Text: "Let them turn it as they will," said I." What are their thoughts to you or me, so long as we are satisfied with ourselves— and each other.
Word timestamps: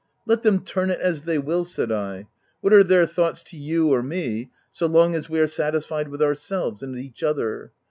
"Let 0.25 0.41
them 0.41 0.65
turn 0.65 0.89
it 0.89 0.99
as 0.99 1.25
they 1.25 1.37
will," 1.37 1.63
said 1.63 1.91
I." 1.91 2.25
What 2.61 2.73
are 2.73 2.83
their 2.83 3.05
thoughts 3.05 3.43
to 3.43 3.55
you 3.55 3.89
or 3.93 4.01
me, 4.01 4.49
so 4.71 4.87
long 4.87 5.13
as 5.13 5.29
we 5.29 5.39
are 5.39 5.45
satisfied 5.45 6.07
with 6.07 6.23
ourselves— 6.23 6.81
and 6.81 6.97
each 6.97 7.21
other. 7.21 7.71